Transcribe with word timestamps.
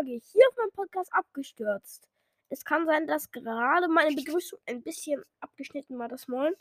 Folge 0.00 0.20
hier 0.32 0.48
auf 0.48 0.56
meinem 0.56 0.72
Podcast 0.72 1.12
abgestürzt. 1.12 2.08
Es 2.48 2.64
kann 2.64 2.86
sein, 2.86 3.06
dass 3.06 3.30
gerade 3.30 3.88
meine 3.88 4.14
Begrüßung 4.14 4.58
ein 4.66 4.82
bisschen 4.82 5.22
abgeschnitten 5.40 5.98
war, 5.98 6.08
das 6.08 6.26
Moin. 6.26 6.54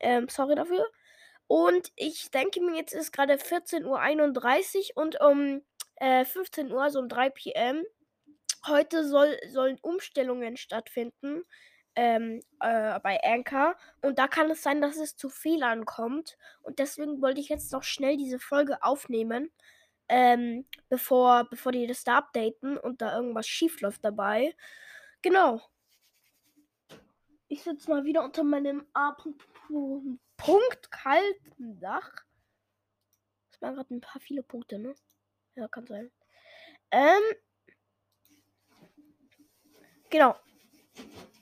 Ähm, 0.00 0.28
sorry 0.28 0.54
dafür. 0.54 0.86
Und 1.46 1.92
ich 1.96 2.30
denke 2.30 2.60
mir, 2.60 2.76
jetzt 2.76 2.94
ist 2.94 3.12
gerade 3.12 3.34
14.31 3.34 4.96
Uhr 4.96 5.02
und 5.02 5.20
um 5.20 5.62
äh, 5.96 6.24
15 6.24 6.72
Uhr, 6.72 6.82
also 6.82 7.00
um 7.00 7.08
3 7.08 7.30
pm, 7.30 7.84
heute 8.66 9.06
soll, 9.06 9.38
sollen 9.48 9.78
Umstellungen 9.82 10.56
stattfinden 10.56 11.42
ähm, 11.96 12.40
äh, 12.60 12.98
bei 13.00 13.22
Anchor. 13.22 13.76
Und 14.00 14.18
da 14.18 14.26
kann 14.26 14.50
es 14.50 14.62
sein, 14.62 14.80
dass 14.80 14.96
es 14.96 15.16
zu 15.16 15.28
Fehlern 15.28 15.84
kommt. 15.84 16.38
Und 16.62 16.78
deswegen 16.78 17.20
wollte 17.20 17.40
ich 17.40 17.50
jetzt 17.50 17.72
noch 17.72 17.82
schnell 17.82 18.16
diese 18.16 18.38
Folge 18.38 18.82
aufnehmen, 18.82 19.50
ähm, 20.10 20.66
bevor, 20.88 21.44
bevor 21.48 21.70
die 21.70 21.86
das 21.86 22.02
da 22.02 22.18
updaten 22.18 22.76
und 22.76 23.00
da 23.00 23.16
irgendwas 23.16 23.46
schief 23.46 23.80
läuft 23.80 24.04
dabei. 24.04 24.54
Genau. 25.22 25.62
Ich 27.46 27.62
sitze 27.62 27.88
mal 27.88 28.04
wieder 28.04 28.24
unter 28.24 28.42
meinem 28.42 28.86
A. 28.92 29.16
Punkt 30.36 30.90
kalten 30.90 31.78
Dach. 31.78 32.12
Das 33.52 33.62
waren 33.62 33.76
gerade 33.76 33.94
ein 33.94 34.00
paar 34.00 34.20
viele 34.20 34.42
Punkte, 34.42 34.80
ne? 34.80 34.94
Ja, 35.54 35.68
kann 35.68 35.86
sein. 35.86 36.10
Ähm. 36.90 37.22
Genau. 40.10 40.34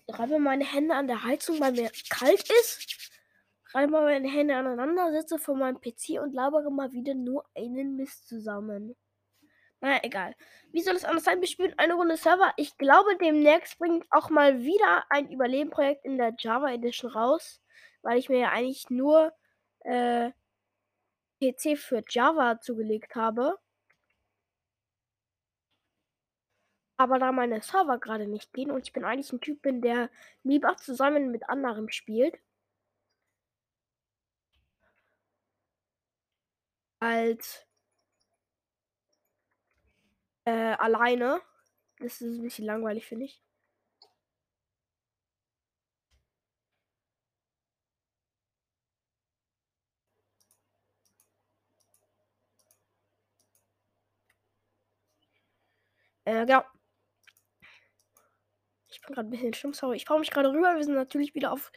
Reibe 0.09 0.39
meine 0.39 0.65
Hände 0.65 0.95
an 0.95 1.07
der 1.07 1.23
Heizung, 1.23 1.59
weil 1.59 1.73
mir 1.73 1.91
kalt 2.11 2.51
ist. 2.61 2.98
Reibe 3.75 3.93
meine 3.93 4.29
Hände 4.29 4.57
aneinander, 4.57 5.13
sitze 5.13 5.39
vor 5.39 5.57
meinem 5.57 5.81
PC 5.81 6.21
und 6.23 6.33
labere 6.33 6.71
mal 6.71 6.93
wieder 6.93 7.15
nur 7.15 7.45
einen 7.55 7.97
Mist 7.97 8.27
zusammen. 8.27 8.97
Naja, 9.81 10.01
egal. 10.03 10.35
Wie 10.73 10.83
soll 10.83 10.97
es 10.97 11.05
anders 11.05 11.25
sein? 11.25 11.41
Wir 11.41 11.47
spielen 11.49 11.75
eine 11.79 11.95
Runde 11.95 12.17
Server. 12.17 12.53
Ich 12.57 12.77
glaube, 12.79 13.17
demnächst 13.19 13.79
bringt 13.79 14.07
auch 14.11 14.31
mal 14.31 14.61
wieder 14.61 15.05
ein 15.11 15.31
Überleben-Projekt 15.31 16.05
in 16.05 16.19
der 16.19 16.34
Java 16.39 16.70
Edition 16.73 17.11
raus, 17.11 17.62
weil 18.03 18.19
ich 18.19 18.29
mir 18.29 18.39
ja 18.39 18.51
eigentlich 18.51 18.91
nur 18.91 19.33
äh, 19.81 20.31
PC 21.41 21.79
für 21.79 22.03
Java 22.09 22.61
zugelegt 22.61 23.14
habe. 23.14 23.57
Aber 26.97 27.20
da 27.20 27.31
meine 27.31 27.62
Server 27.62 27.98
gerade 27.98 28.27
nicht 28.27 28.53
gehen 28.53 28.73
und 28.73 28.85
ich 28.85 28.92
bin 28.92 29.05
eigentlich 29.05 29.33
ein 29.33 29.41
Typ 29.41 29.62
bin, 29.62 29.81
der 29.81 30.11
lieber 30.42 30.77
zusammen 30.77 31.31
mit 31.31 31.48
anderen 31.48 31.91
spielt. 31.92 32.35
Als 37.01 37.67
äh, 40.45 40.51
alleine. 40.79 41.41
Das 42.01 42.21
ist 42.21 42.39
ein 42.39 42.43
bisschen 42.43 42.65
langweilig, 42.67 43.07
finde 43.07 43.27
ich. 43.27 43.43
Äh, 56.25 56.47
genau. 56.47 56.63
Ich 58.91 59.01
bin 59.01 59.15
gerade 59.15 59.29
ein 59.29 59.31
bisschen 59.31 59.55
schlimm, 59.55 59.73
sorry. 59.73 59.97
Ich 59.97 60.05
fahre 60.05 60.21
mich 60.21 60.31
gerade 60.31 60.51
rüber. 60.51 60.77
Wir 60.77 60.85
sind 60.85 60.95
natürlich 60.95 61.35
wieder 61.35 61.53
auf 61.53 61.73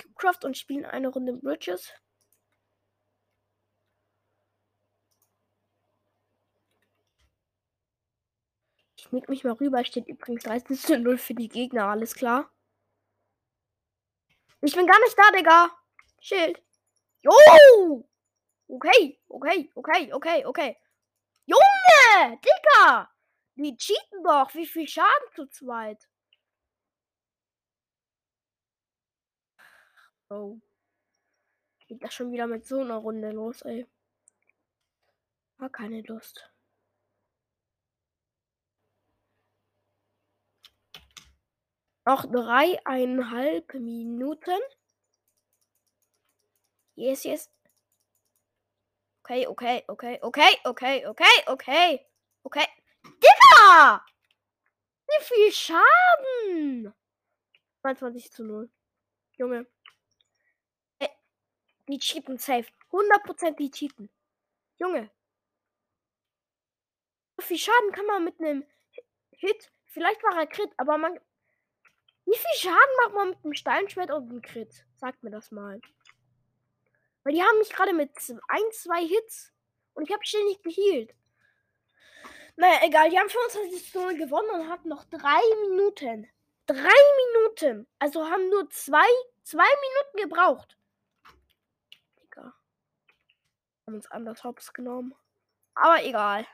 Cubecraft 0.00 0.44
und 0.44 0.56
spielen 0.56 0.84
eine 0.84 1.08
Runde 1.08 1.32
Bridges. 1.32 1.92
Ich 9.08 9.12
nick 9.12 9.28
mich 9.30 9.42
mal 9.42 9.54
rüber. 9.54 9.82
Steht 9.86 10.06
übrigens 10.06 10.44
13 10.44 10.76
zu 10.76 10.98
0 10.98 11.16
für 11.16 11.32
die 11.32 11.48
Gegner. 11.48 11.86
Alles 11.86 12.14
klar. 12.14 12.52
Ich 14.60 14.74
bin 14.74 14.86
gar 14.86 15.00
nicht 15.00 15.18
da, 15.18 15.30
Digga. 15.34 15.70
Schild. 16.20 16.62
Jo! 17.22 18.06
Okay, 18.66 19.18
okay, 19.28 19.70
okay, 19.74 20.12
okay, 20.12 20.44
okay. 20.44 20.76
Junge! 21.46 22.38
Digga! 22.38 23.10
Die 23.54 23.74
cheaten 23.78 24.22
doch. 24.22 24.52
Wie 24.52 24.66
viel 24.66 24.86
Schaden 24.86 25.32
zu 25.34 25.46
zweit? 25.46 26.06
Oh. 30.28 30.58
Geht 31.86 32.04
das 32.04 32.12
schon 32.12 32.30
wieder 32.30 32.46
mit 32.46 32.66
so 32.66 32.82
einer 32.82 32.96
Runde 32.96 33.30
los, 33.30 33.62
ey. 33.62 33.86
War 35.56 35.70
keine 35.70 36.02
Lust. 36.02 36.52
Noch 42.08 42.24
dreieinhalb 42.24 43.74
Minuten. 43.74 44.62
Yes, 46.94 47.24
yes. 47.24 47.50
Okay, 49.20 49.46
okay, 49.46 49.84
okay, 49.86 50.18
okay, 50.22 50.58
okay, 50.64 51.06
okay, 51.06 51.44
okay, 51.46 52.06
okay. 52.44 52.66
Digga! 53.04 54.02
Wie 55.06 55.22
viel 55.22 55.52
Schaden? 55.52 56.94
22 57.82 58.32
zu 58.32 58.42
0. 58.42 58.70
Junge. 59.36 59.66
Ey, 61.00 61.10
die 61.88 61.98
cheaten 61.98 62.38
safe. 62.38 62.68
100% 62.90 63.56
die 63.56 63.70
cheaten. 63.70 64.08
Junge. 64.78 65.10
Wie 67.36 67.44
viel 67.44 67.58
Schaden 67.58 67.92
kann 67.92 68.06
man 68.06 68.24
mit 68.24 68.40
einem 68.40 68.64
Hit? 69.32 69.70
Vielleicht 69.84 70.22
war 70.22 70.38
er 70.38 70.46
Crit, 70.46 70.72
aber 70.78 70.96
man 70.96 71.20
wie 72.28 72.36
viel 72.36 72.70
Schaden 72.70 72.96
macht 73.02 73.14
man 73.14 73.30
mit 73.30 73.44
dem 73.44 73.54
Steinschwert 73.54 74.10
und 74.10 74.28
dem 74.28 74.42
Crit? 74.42 74.84
Sagt 74.96 75.22
mir 75.22 75.30
das 75.30 75.50
mal. 75.50 75.80
Weil 77.22 77.32
die 77.32 77.42
haben 77.42 77.58
mich 77.58 77.70
gerade 77.70 77.94
mit 77.94 78.10
ein, 78.48 78.72
zwei 78.72 79.06
Hits 79.06 79.52
und 79.94 80.04
ich 80.04 80.12
habe 80.12 80.24
ständig 80.24 80.62
geheilt. 80.62 81.14
Naja, 82.56 82.80
egal. 82.82 83.08
Die 83.08 83.18
haben 83.18 83.30
25 83.30 83.92
zu 83.92 84.00
0 84.00 84.16
gewonnen 84.16 84.50
und 84.50 84.68
hatten 84.68 84.88
noch 84.88 85.04
drei 85.04 85.40
Minuten. 85.68 86.28
Drei 86.66 86.76
Minuten. 86.76 87.86
Also 87.98 88.28
haben 88.28 88.50
nur 88.50 88.68
zwei, 88.70 89.06
zwei 89.42 89.62
Minuten 89.64 90.28
gebraucht. 90.28 90.76
Digga. 92.20 92.52
Haben 93.86 93.94
uns 93.94 94.10
anders 94.10 94.42
hops 94.44 94.72
genommen. 94.72 95.14
Aber 95.74 96.04
egal. 96.04 96.46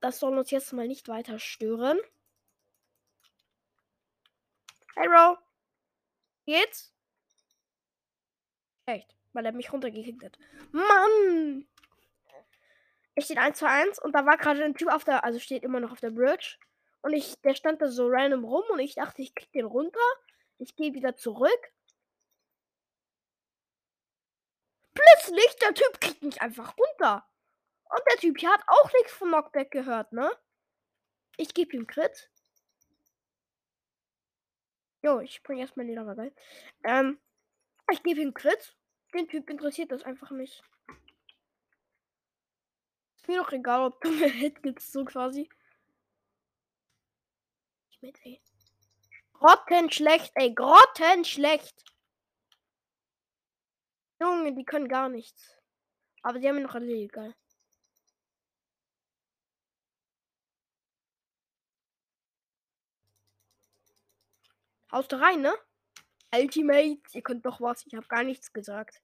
Das 0.00 0.18
soll 0.18 0.36
uns 0.36 0.50
jetzt 0.50 0.72
mal 0.72 0.88
nicht 0.88 1.08
weiter 1.08 1.38
stören. 1.38 2.00
Hey, 4.96 5.08
Bro. 5.08 5.38
Geht's? 6.46 6.92
Echt, 8.86 9.14
weil 9.32 9.46
er 9.46 9.52
mich 9.52 9.72
runtergekickt 9.72 10.24
hat. 10.24 10.38
Mann! 10.72 11.68
Es 13.14 13.24
steht 13.26 13.38
1 13.38 13.58
zu 13.58 13.68
1 13.68 13.98
und 13.98 14.12
da 14.12 14.24
war 14.26 14.36
gerade 14.36 14.64
ein 14.64 14.74
Typ 14.74 14.88
auf 14.92 15.04
der, 15.04 15.24
also 15.24 15.38
steht 15.38 15.62
immer 15.62 15.80
noch 15.80 15.92
auf 15.92 16.00
der 16.00 16.10
Bridge. 16.10 16.56
Und 17.02 17.12
ich, 17.12 17.40
der 17.42 17.54
stand 17.54 17.80
da 17.80 17.88
so 17.88 18.08
random 18.08 18.44
rum 18.44 18.64
und 18.70 18.78
ich 18.78 18.94
dachte, 18.94 19.22
ich 19.22 19.34
krieg 19.34 19.52
den 19.52 19.64
runter. 19.64 20.00
Ich 20.58 20.76
gehe 20.76 20.92
wieder 20.92 21.16
zurück. 21.16 21.72
Plötzlich, 24.94 25.56
der 25.62 25.74
Typ 25.74 26.00
kriegt 26.00 26.22
mich 26.22 26.42
einfach 26.42 26.74
runter. 26.76 27.26
Und 27.84 28.02
der 28.10 28.18
Typ 28.18 28.38
hier 28.38 28.50
hat 28.50 28.62
auch 28.66 28.92
nichts 28.92 29.12
von 29.12 29.28
Knockback 29.28 29.70
gehört, 29.70 30.12
ne? 30.12 30.30
Ich 31.36 31.54
gebe 31.54 31.74
ihm 31.74 31.86
Crit. 31.86 32.30
Jo, 35.02 35.20
ich 35.20 35.42
bringe 35.42 35.62
erstmal 35.62 35.86
die 35.86 35.94
Lava 35.94 36.14
Ähm, 36.84 37.18
ich 37.90 38.02
gebe 38.02 38.20
ihm 38.20 38.34
Crit. 38.34 38.76
Den 39.14 39.28
Typ 39.28 39.48
interessiert 39.50 39.90
das 39.90 40.02
einfach 40.04 40.30
nicht. 40.30 40.62
Ist 43.16 43.28
mir 43.28 43.38
doch 43.38 43.52
egal, 43.52 43.86
ob 43.86 44.00
du 44.00 44.10
mir 44.10 44.30
Hit 44.30 44.62
gibst, 44.62 44.92
so 44.92 45.04
quasi. 45.04 45.48
Ich 47.90 48.02
mit, 48.02 48.18
ey. 48.24 48.40
Grottenschlecht, 49.32 50.32
ey. 50.34 50.54
Grottenschlecht. 50.54 51.84
Junge, 54.20 54.54
die 54.54 54.64
können 54.64 54.88
gar 54.88 55.08
nichts. 55.08 55.56
Aber 56.22 56.38
sie 56.38 56.46
haben 56.46 56.56
mir 56.56 56.62
noch 56.62 56.74
alle 56.74 56.92
egal. 56.92 57.34
Haust 64.92 65.12
rein, 65.14 65.40
ne? 65.42 65.54
Ultimate, 66.34 67.00
ihr 67.12 67.22
könnt 67.22 67.46
doch 67.46 67.60
was. 67.60 67.86
Ich 67.86 67.94
habe 67.94 68.06
gar 68.08 68.24
nichts 68.24 68.52
gesagt. 68.52 69.02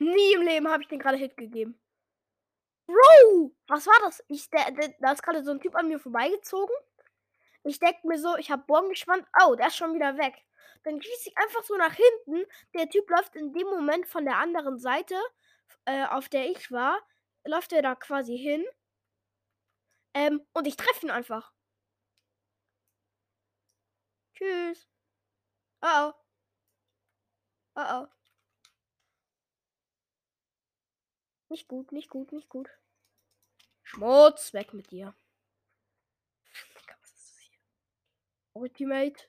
Nie 0.00 0.32
im 0.34 0.42
Leben 0.42 0.66
habe 0.68 0.82
ich 0.82 0.88
den 0.88 0.98
gerade 0.98 1.18
Hit 1.18 1.36
gegeben. 1.36 1.78
Bro, 2.86 3.52
was 3.68 3.86
war 3.86 3.98
das? 4.02 4.22
Ich, 4.28 4.48
der, 4.50 4.70
der, 4.72 4.94
da 5.00 5.12
ist 5.12 5.22
gerade 5.22 5.44
so 5.44 5.50
ein 5.50 5.60
Typ 5.60 5.74
an 5.76 5.88
mir 5.88 5.98
vorbeigezogen. 5.98 6.74
Ich 7.64 7.78
denke 7.78 8.06
mir 8.06 8.18
so, 8.18 8.36
ich 8.36 8.50
habe 8.50 8.64
Bogen 8.66 8.88
gespannt. 8.88 9.26
Oh, 9.44 9.54
der 9.54 9.68
ist 9.68 9.76
schon 9.76 9.94
wieder 9.94 10.16
weg. 10.16 10.34
Dann 10.84 11.00
schieße 11.02 11.30
ich 11.30 11.38
einfach 11.38 11.62
so 11.62 11.76
nach 11.76 11.94
hinten. 11.94 12.46
Der 12.74 12.88
Typ 12.88 13.08
läuft 13.10 13.36
in 13.36 13.52
dem 13.52 13.66
Moment 13.66 14.06
von 14.06 14.24
der 14.24 14.38
anderen 14.38 14.78
Seite, 14.78 15.14
äh, 15.84 16.06
auf 16.06 16.28
der 16.28 16.50
ich 16.50 16.70
war, 16.70 16.98
läuft 17.44 17.72
er 17.72 17.82
da 17.82 17.94
quasi 17.94 18.36
hin. 18.38 18.64
Ähm, 20.14 20.40
und 20.52 20.66
ich 20.66 20.76
treffe 20.76 21.06
ihn 21.06 21.10
einfach. 21.10 21.52
Tschüss. 24.34 24.88
Oh 25.82 25.88
oh. 26.08 26.14
Oh 27.76 27.80
oh. 27.90 28.06
Nicht 31.50 31.68
gut, 31.68 31.92
nicht 31.92 32.08
gut, 32.10 32.32
nicht 32.32 32.48
gut. 32.48 32.70
Schmutz, 33.82 34.54
weg 34.54 34.72
mit 34.72 34.90
dir. 34.90 35.14
Ultimate. 38.52 39.28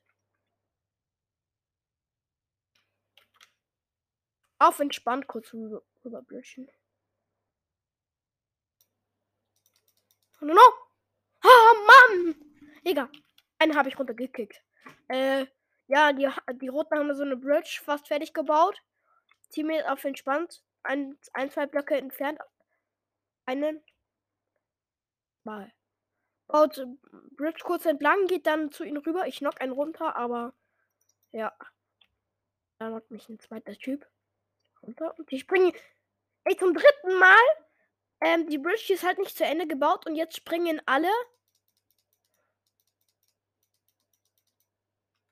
Auf 4.59 4.79
entspannt 4.79 5.27
kurz 5.27 5.53
rüber, 5.53 5.81
rüberbrechen. 6.05 6.69
Oh 10.41 10.45
no, 10.45 10.53
no. 10.53 10.61
Oh 11.43 11.73
Mann! 11.87 12.35
Egal. 12.83 13.09
Einen 13.59 13.75
habe 13.75 13.89
ich 13.89 13.97
runtergekickt. 13.97 14.63
Äh, 15.07 15.45
ja, 15.87 16.13
die, 16.13 16.29
die 16.61 16.67
Roten 16.67 16.97
haben 16.97 17.13
so 17.15 17.23
eine 17.23 17.37
Bridge 17.37 17.81
fast 17.83 18.07
fertig 18.07 18.33
gebaut. 18.33 18.81
Teammate 19.51 19.91
auf 19.91 20.03
entspannt. 20.03 20.63
Ein, 20.83 21.17
ein 21.33 21.51
zwei 21.51 21.65
Blöcke 21.65 21.95
entfernt. 21.95 22.39
Einen. 23.45 23.83
Mal. 25.43 25.73
Baut 26.51 26.85
Bridge 27.37 27.61
kurz 27.63 27.85
entlang, 27.85 28.27
geht 28.27 28.45
dann 28.45 28.71
zu 28.71 28.83
ihnen 28.83 28.97
rüber. 28.97 29.25
Ich 29.25 29.37
knock 29.37 29.61
einen 29.61 29.71
runter, 29.71 30.17
aber 30.17 30.53
ja. 31.31 31.55
Da 32.77 32.89
knockt 32.89 33.09
mich 33.09 33.29
ein 33.29 33.39
zweiter 33.39 33.73
Typ 33.73 34.05
runter. 34.83 35.17
Und 35.17 35.31
die 35.31 35.39
springen. 35.39 35.71
Ey, 36.43 36.57
zum 36.57 36.73
dritten 36.73 37.19
Mal. 37.19 37.37
Ähm, 38.19 38.49
die 38.49 38.57
Bridge 38.57 38.91
ist 38.93 39.03
halt 39.03 39.17
nicht 39.17 39.37
zu 39.37 39.45
Ende 39.45 39.65
gebaut 39.65 40.05
und 40.05 40.15
jetzt 40.15 40.35
springen 40.35 40.81
alle. 40.85 41.09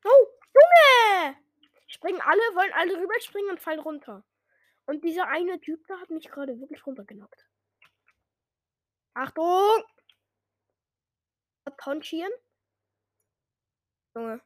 Oh, 0.05 0.27
Junge! 0.53 1.35
Springen 1.87 2.21
alle, 2.21 2.39
wollen 2.55 2.71
alle 2.73 2.97
rüberspringen 2.97 3.51
und 3.51 3.59
fallen 3.59 3.79
runter. 3.79 4.23
Und 4.85 5.03
dieser 5.03 5.27
eine 5.27 5.59
Typ 5.59 5.85
da 5.87 5.99
hat 5.99 6.09
mich 6.11 6.29
gerade 6.29 6.59
wirklich 6.59 6.85
runtergenockt. 6.85 7.45
Achtung! 9.13 9.83
Tonchieren. 11.77 12.31
Junge. 14.15 14.41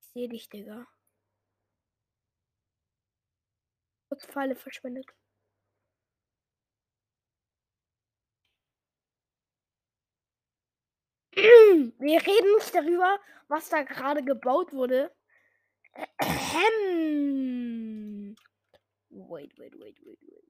Ich 0.00 0.08
sehe 0.12 0.28
dich, 0.28 0.48
Digga. 0.48 0.86
Kurz 4.08 4.26
Pfeile 4.26 4.56
verschwendet. 4.56 5.06
Wir 11.34 12.26
reden 12.26 12.54
nicht 12.56 12.74
darüber, 12.74 13.18
was 13.48 13.68
da 13.68 13.82
gerade 13.82 14.24
gebaut 14.24 14.72
wurde. 14.72 15.14
Wait, 19.10 19.52
wait, 19.58 19.74
wait, 19.78 19.98
wait, 20.04 20.18
wait. 20.22 20.47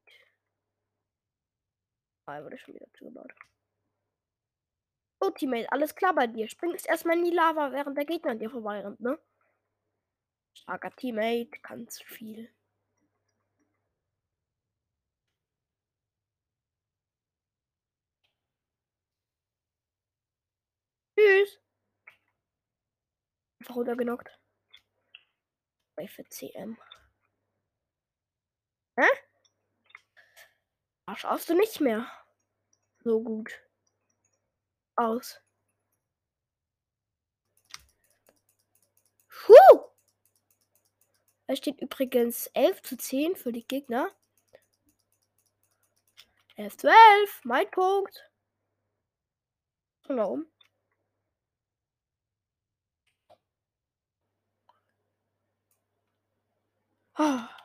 Ah, 2.28 2.44
wurde 2.44 2.58
schon 2.58 2.74
wieder 2.74 2.86
zugebaut. 2.92 3.32
Ultimate, 5.20 5.72
alles 5.72 5.94
klar 5.94 6.14
bei 6.14 6.26
dir. 6.26 6.46
Springst 6.46 6.86
erstmal 6.86 7.16
in 7.16 7.24
die 7.24 7.30
Lava, 7.30 7.72
während 7.72 7.96
der 7.96 8.04
Gegner 8.04 8.32
an 8.32 8.38
dir 8.38 8.50
vorbei 8.50 8.80
rennt, 8.80 9.00
ne? 9.00 9.18
Starker 10.52 10.90
Teammate, 10.94 11.58
ganz 11.62 12.02
viel. 12.02 12.50
Tschüss. 21.16 21.58
Einfach 23.60 23.76
runtergenockt. 23.76 24.28
Bei 25.96 26.06
für 26.06 26.24
CM. 26.28 26.76
Hä? 28.96 29.27
Schaust 31.16 31.48
du 31.48 31.54
nicht 31.54 31.80
mehr 31.80 32.10
so 33.02 33.22
gut 33.22 33.52
aus. 34.96 35.40
Puh! 39.28 39.88
Es 41.46 41.58
steht 41.58 41.80
übrigens 41.80 42.48
11 42.48 42.82
zu 42.82 42.96
10 42.96 43.36
für 43.36 43.52
die 43.52 43.66
Gegner. 43.66 44.10
11 46.56 46.76
zu 46.76 46.88
11, 46.88 47.40
mein 47.44 47.70
Punkt. 47.70 48.30
Und 50.08 50.20
oben. 50.20 50.46
Oh. 57.18 57.57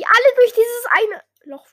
Die 0.00 0.06
alle 0.06 0.34
durch 0.34 0.52
dieses 0.54 0.86
eine 0.92 1.22
Loch. 1.42 1.66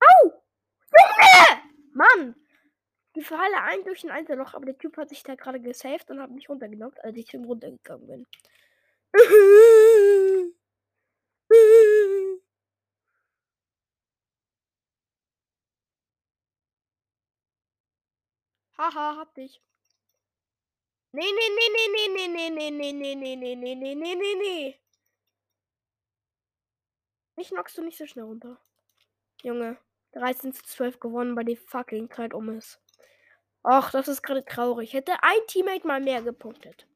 Au! 0.00 0.42
Junge! 0.90 1.62
Mann! 1.92 2.34
Die 3.14 3.22
falle 3.22 3.60
ein 3.62 3.84
durch 3.84 4.02
ein 4.04 4.10
Einzelloch, 4.10 4.54
aber 4.54 4.64
der 4.64 4.78
Typ 4.78 4.96
hat 4.96 5.10
sich 5.10 5.22
da 5.22 5.34
gerade 5.34 5.60
gesaved 5.60 6.10
und 6.10 6.20
hat 6.20 6.30
mich 6.30 6.48
runtergenockt, 6.48 7.04
als 7.04 7.16
ich 7.18 7.34
ihm 7.34 7.44
runtergegangen 7.44 8.06
bin. 8.06 8.26
Haha, 18.78 19.16
hab 19.18 19.34
dich. 19.34 19.60
Nee, 21.16 21.32
nee, 21.32 21.48
nee, 21.48 21.70
nee, 21.70 22.08
nee, 22.08 22.28
nee, 22.28 22.48
nee, 22.48 22.70
nee, 22.72 23.14
nee, 23.14 23.14
nee, 23.14 23.36
nee, 23.36 23.54
nee, 23.54 23.74
nee, 23.76 23.94
nee, 23.94 24.14
nee, 24.16 24.34
nee. 24.34 24.80
Mich 27.36 27.50
knockst 27.50 27.78
du 27.78 27.82
nicht 27.82 27.96
so 27.96 28.04
schnell 28.04 28.24
runter. 28.24 28.60
Junge, 29.40 29.78
13 30.14 30.52
zu 30.52 30.64
12 30.64 30.98
gewonnen, 30.98 31.36
weil 31.36 31.44
die 31.44 31.54
fucking 31.54 32.10
Zeit 32.10 32.34
um 32.34 32.48
ist. 32.48 32.80
Ach, 33.62 33.92
das 33.92 34.08
ist 34.08 34.22
gerade 34.22 34.44
traurig. 34.44 34.92
Hätte 34.92 35.22
ein 35.22 35.38
Teammate 35.46 35.86
mal 35.86 36.00
mehr 36.00 36.20
gepunktet. 36.20 36.88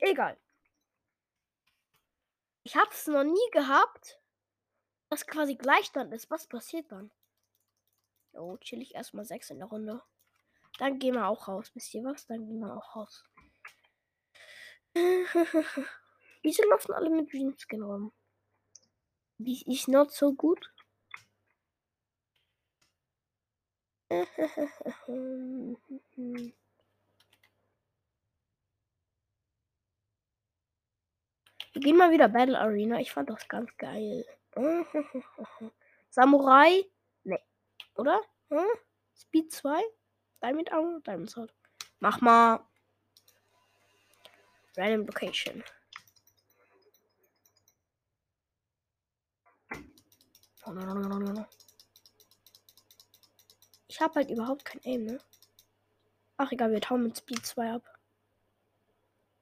Egal. 0.00 0.38
Ich 2.62 2.76
hab's 2.76 3.06
noch 3.08 3.24
nie 3.24 3.50
gehabt, 3.52 4.18
dass 5.10 5.26
quasi 5.26 5.54
Gleichstand 5.54 6.14
ist. 6.14 6.30
Was 6.30 6.46
passiert 6.46 6.90
dann? 6.90 7.10
Oh, 8.32 8.56
chill 8.56 8.80
ich 8.80 8.94
erstmal 8.94 9.26
6 9.26 9.50
in 9.50 9.58
der 9.58 9.68
Runde. 9.68 10.02
Dann 10.78 10.98
gehen 10.98 11.14
wir 11.14 11.26
auch 11.26 11.46
raus. 11.46 11.70
Wisst 11.74 11.92
ihr 11.92 12.04
was? 12.04 12.26
Dann 12.26 12.46
gehen 12.46 12.60
wir 12.60 12.74
auch 12.74 12.96
raus. 12.96 13.22
Wieso 16.42 16.62
laufen 16.70 16.94
alle 16.94 17.10
mit 17.10 17.30
Greenskin 17.30 17.82
rum? 17.82 18.12
Die 19.38 19.62
ist 19.70 19.88
not 19.88 20.10
so 20.12 20.32
gut. 20.32 20.72
Wir 31.72 31.82
gehen 31.82 31.98
mal 31.98 32.10
wieder 32.10 32.28
Battle 32.28 32.58
Arena. 32.58 33.00
Ich 33.00 33.12
fand 33.12 33.28
das 33.28 33.46
ganz 33.48 33.76
geil. 33.76 34.24
Samurai? 36.08 36.84
Nee. 37.24 37.40
Oder? 37.96 38.22
Hm? 38.48 38.64
Speed 39.14 39.52
2? 39.52 39.82
Diamond 40.42 40.72
Armor? 40.72 41.00
Diamond 41.00 41.28
Sword. 41.28 41.52
Mach 41.98 42.22
mal. 42.22 42.66
Random 44.76 45.06
Location. 45.06 45.64
Ich 53.88 54.00
habe 54.00 54.14
halt 54.16 54.30
überhaupt 54.30 54.64
kein 54.64 54.80
Aim, 54.84 55.04
ne? 55.04 55.18
Ach 56.36 56.52
egal, 56.52 56.72
wir 56.72 56.80
tauen 56.80 57.04
mit 57.04 57.16
Speed 57.16 57.46
2 57.46 57.72
ab. 57.72 57.98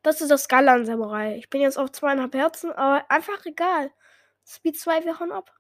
Das 0.03 0.21
ist 0.21 0.31
das 0.31 0.49
Geile 0.49 0.71
an 0.71 0.85
Samurai. 0.85 1.37
Ich 1.37 1.49
bin 1.49 1.62
jetzt 1.62 1.79
auf 1.79 1.91
zweieinhalb 1.91 2.35
Herzen, 2.35 2.71
aber 2.73 3.11
einfach 3.11 3.45
egal. 3.47 3.91
Speed 4.47 4.79
2, 4.79 5.05
wir 5.05 5.19
hauen 5.19 5.33
ab. 5.33 5.59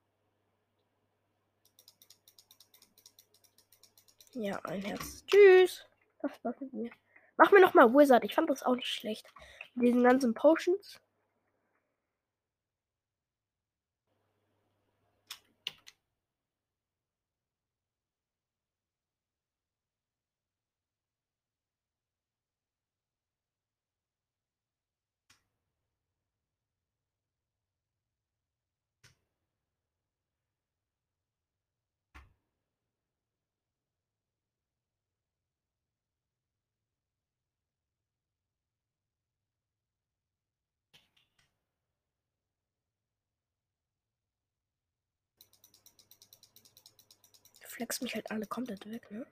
Ja, 4.34 4.58
ein 4.64 4.82
Herz. 4.82 5.24
Tschüss. 5.26 5.86
Was 6.20 6.32
war's 6.44 6.60
mit 6.60 6.72
mir? 6.72 6.90
Mach 7.36 7.52
mir 7.52 7.60
noch 7.60 7.74
mal 7.74 7.92
Wizard. 7.94 8.24
Ich 8.24 8.34
fand 8.34 8.50
das 8.50 8.62
auch 8.62 8.76
nicht 8.76 8.92
schlecht. 8.92 9.32
Diesen 9.76 10.02
ganzen 10.02 10.34
Potions. 10.34 11.00
Flex 47.74 48.00
mich 48.02 48.14
halt 48.14 48.30
alle 48.30 48.46
komplett 48.46 48.88
weg, 48.88 49.10
ne? 49.10 49.26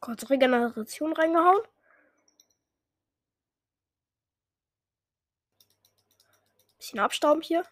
Kurz 0.00 0.30
Regeneration 0.30 1.12
reingehauen. 1.12 1.60
Bisschen 6.78 6.98
abstauben 6.98 7.42
hier. 7.42 7.66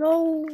No. 0.00 0.46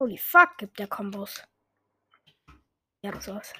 Holy 0.00 0.16
fuck, 0.16 0.56
gibt 0.56 0.78
der 0.78 0.86
Kombos. 0.88 1.42
Ja, 3.02 3.10
das 3.12 3.28
war's. 3.28 3.52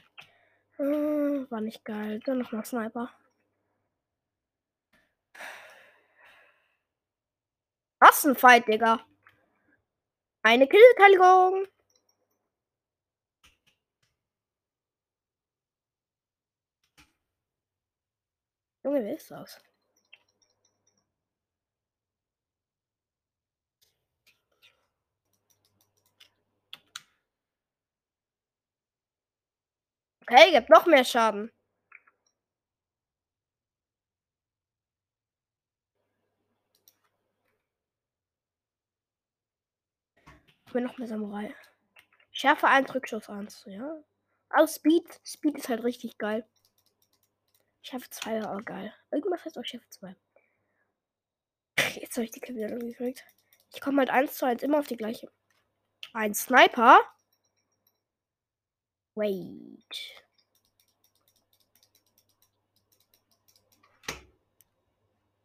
Hm, 0.76 1.46
war 1.50 1.60
nicht 1.60 1.84
geil. 1.84 2.20
Dann 2.24 2.38
nochmal 2.38 2.64
Sniper. 2.64 3.10
Was 8.00 8.24
ein 8.24 8.34
Fight, 8.34 8.66
Digga. 8.66 9.04
Eine 10.42 10.66
Killbeteiligung. 10.66 11.66
Junge, 18.86 19.02
wer 19.02 19.16
ist 19.16 19.32
das? 19.32 19.60
Okay, 30.22 30.52
gibt 30.52 30.70
noch 30.70 30.86
mehr 30.86 31.04
Schaden. 31.04 31.50
Ich 40.68 40.74
will 40.74 40.82
noch 40.82 40.96
mehr 40.96 41.08
Samurai. 41.08 41.52
Schärfe 42.30 42.68
1, 42.68 42.94
Rückschuss 42.94 43.28
1, 43.28 43.64
ja. 43.66 44.04
Also 44.48 44.74
Speed. 44.74 45.20
Speed 45.24 45.56
ist 45.58 45.68
halt 45.68 45.82
richtig 45.82 46.18
geil. 46.18 46.46
Schärfe 47.86 48.10
2 48.10 48.42
war 48.42 48.56
auch 48.56 48.64
geil. 48.64 48.92
Irgendwas 49.12 49.44
heißt 49.44 49.56
auch 49.58 49.64
Schärfe 49.64 49.88
2. 49.90 50.16
Jetzt 51.94 52.16
habe 52.16 52.24
ich 52.24 52.32
die 52.32 52.42
wieder 52.42 52.76
gekriegt. 52.78 53.24
Ich 53.72 53.80
komme 53.80 53.98
halt 53.98 54.10
1 54.10 54.34
zu 54.34 54.44
1 54.44 54.64
immer 54.64 54.80
auf 54.80 54.88
die 54.88 54.96
gleiche. 54.96 55.30
Ein 56.12 56.34
Sniper. 56.34 57.00
Wait. 59.14 60.24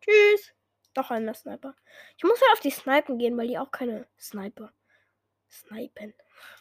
Tschüss. 0.01 0.53
Doch 0.95 1.11
einer 1.11 1.35
Sniper. 1.35 1.75
Ich 2.17 2.23
muss 2.23 2.41
halt 2.41 2.53
auf 2.53 2.59
die 2.59 2.71
Snipen 2.71 3.19
gehen, 3.19 3.37
weil 3.37 3.49
die 3.49 3.59
auch 3.59 3.69
keine 3.69 4.07
Sniper. 4.19 4.73
Snipen. 5.51 6.15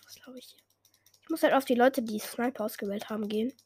Was 0.05 0.17
glaube 0.17 0.39
ich 0.39 0.51
hier? 0.51 0.61
Ich 1.23 1.31
muss 1.31 1.43
halt 1.43 1.55
auf 1.55 1.65
die 1.65 1.75
Leute, 1.75 2.03
die 2.03 2.19
Sniper 2.19 2.67
ausgewählt 2.67 3.09
haben, 3.09 3.29
gehen. 3.29 3.57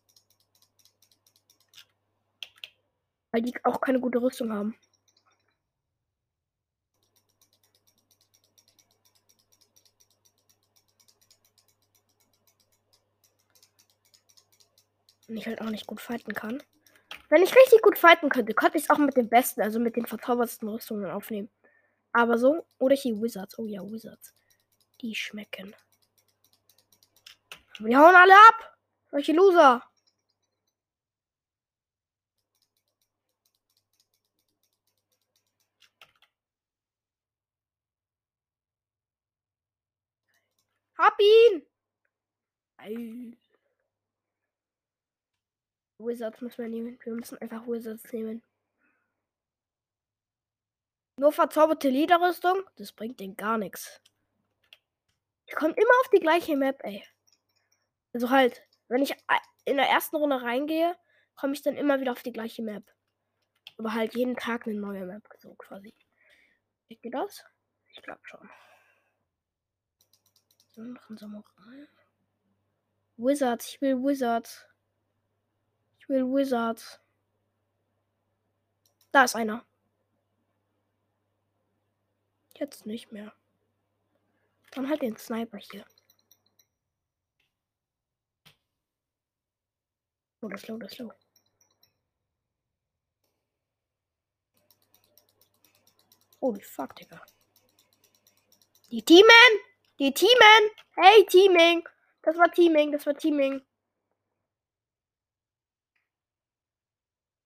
Weil 3.34 3.42
die 3.42 3.52
auch 3.64 3.80
keine 3.80 3.98
gute 3.98 4.22
Rüstung 4.22 4.52
haben. 4.52 4.76
Und 15.26 15.36
ich 15.36 15.48
halt 15.48 15.60
auch 15.60 15.70
nicht 15.70 15.88
gut 15.88 16.00
fighten 16.00 16.32
kann. 16.32 16.62
Wenn 17.28 17.42
ich 17.42 17.56
richtig 17.56 17.82
gut 17.82 17.98
fighten 17.98 18.28
könnte, 18.28 18.54
könnte 18.54 18.78
ich 18.78 18.84
es 18.84 18.90
auch 18.90 18.98
mit 18.98 19.16
den 19.16 19.28
besten, 19.28 19.62
also 19.62 19.80
mit 19.80 19.96
den 19.96 20.06
verzaubertsten 20.06 20.68
Rüstungen 20.68 21.10
aufnehmen. 21.10 21.50
Aber 22.12 22.38
so, 22.38 22.64
oder 22.78 22.94
die 22.94 23.20
Wizards. 23.20 23.58
Oh 23.58 23.66
ja, 23.66 23.82
Wizards. 23.82 24.32
Die 25.00 25.12
schmecken. 25.12 25.74
Die 27.80 27.96
hauen 27.96 28.14
alle 28.14 28.34
ab. 28.34 28.78
Welche 29.10 29.32
Loser. 29.32 29.82
Hab 40.96 41.18
ihn! 41.20 41.66
Ei. 42.76 43.36
Wizards 45.98 46.40
müssen 46.40 46.58
wir 46.58 46.68
nehmen. 46.68 46.98
Wir 47.02 47.14
müssen 47.14 47.38
einfach 47.38 47.66
Wizards 47.66 48.12
nehmen. 48.12 48.42
Nur 51.16 51.32
verzauberte 51.32 51.88
Liederrüstung, 51.88 52.62
das 52.76 52.92
bringt 52.92 53.20
denen 53.20 53.36
gar 53.36 53.56
nichts. 53.56 54.00
Ich 55.46 55.54
komme 55.54 55.74
immer 55.74 56.00
auf 56.00 56.08
die 56.12 56.20
gleiche 56.20 56.56
Map, 56.56 56.80
ey. 56.82 57.04
Also 58.12 58.30
halt, 58.30 58.66
wenn 58.88 59.02
ich 59.02 59.14
in 59.64 59.76
der 59.76 59.88
ersten 59.88 60.16
Runde 60.16 60.42
reingehe, 60.42 60.96
komme 61.36 61.52
ich 61.52 61.62
dann 61.62 61.76
immer 61.76 62.00
wieder 62.00 62.12
auf 62.12 62.22
die 62.22 62.32
gleiche 62.32 62.62
Map. 62.62 62.84
Aber 63.78 63.94
halt 63.94 64.14
jeden 64.14 64.36
Tag 64.36 64.66
eine 64.66 64.78
neue 64.78 65.06
Map, 65.06 65.26
so 65.38 65.54
quasi. 65.54 65.94
Geht 66.88 67.14
das? 67.14 67.44
Ich 67.92 68.02
glaube 68.02 68.20
schon. 68.24 68.50
So, 70.74 70.82
noch 70.82 71.08
ein 71.08 71.16
Samurai. 71.16 71.88
Wizards, 73.16 73.68
ich 73.68 73.80
will 73.80 73.96
Wizards. 74.02 74.66
Ich 76.00 76.08
will 76.08 76.24
Wizards. 76.24 76.98
Da 79.12 79.22
ist 79.22 79.36
einer. 79.36 79.64
Jetzt 82.56 82.86
nicht 82.86 83.12
mehr. 83.12 83.32
Dann 84.72 84.88
halt 84.88 85.02
den 85.02 85.16
Sniper 85.16 85.58
hier. 85.58 85.86
Oh, 90.40 90.48
das 90.48 90.66
low, 90.66 90.76
das 90.76 90.98
low. 90.98 91.12
Holy 96.40 96.60
fuck, 96.62 96.96
Digga. 96.96 97.24
Die 98.90 99.02
Teamen! 99.02 99.73
Die 100.00 100.12
Teamen! 100.12 100.70
Hey, 100.96 101.24
Teaming! 101.26 101.88
Das 102.22 102.36
war 102.36 102.50
Teaming, 102.50 102.90
das 102.90 103.06
war 103.06 103.14
Teaming. 103.16 103.62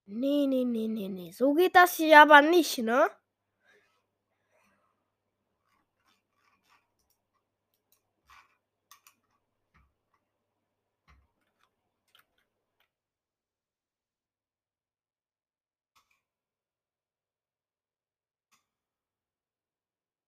Nee, 0.06 0.46
nee, 0.46 0.64
nee, 0.64 0.88
nee, 0.88 1.08
nee. 1.08 1.30
So 1.32 1.52
geht 1.54 1.76
das 1.76 1.96
hier 1.96 2.20
aber 2.22 2.40
nicht, 2.40 2.78
ne? 2.78 3.10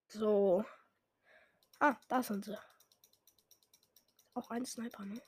So. 0.08 0.64
Ah, 1.80 1.96
da 2.08 2.22
sind 2.22 2.44
sie. 2.44 2.58
Auch 4.34 4.50
ein 4.50 4.66
Sniper, 4.66 5.04
ne? 5.04 5.20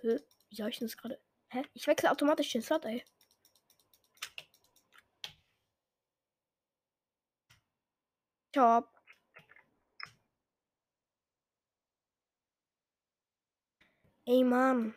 Hä? 0.00 0.20
Wie 0.48 0.54
soll 0.56 0.68
ich 0.70 0.78
denn 0.78 0.86
das 0.86 0.96
gerade? 0.96 1.20
Hä? 1.48 1.64
Ich 1.74 1.86
wechsle 1.86 2.10
automatisch 2.10 2.52
den 2.52 2.62
Slot, 2.62 2.84
ey. 2.84 3.04
Top. 8.52 8.88
Ey, 14.26 14.44
Mann. 14.44 14.94